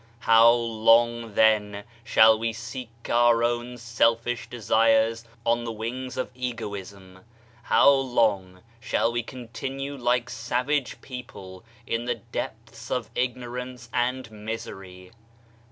[0.21, 7.19] How long then shall we seek our own selfish desires on the wings of egoism?
[7.61, 15.11] How long shall we continue like savage people in the depths of ignorance and misery?